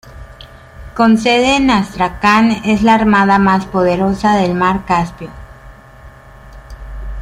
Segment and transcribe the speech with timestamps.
[0.97, 5.29] Con sede en Astracán, es la armada más poderosa del Mar Caspio.